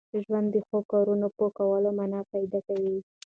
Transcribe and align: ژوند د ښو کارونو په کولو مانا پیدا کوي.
ژوند 0.25 0.47
د 0.53 0.55
ښو 0.67 0.79
کارونو 0.91 1.27
په 1.37 1.45
کولو 1.57 1.89
مانا 1.97 2.21
پیدا 2.31 2.59
کوي. 2.67 2.97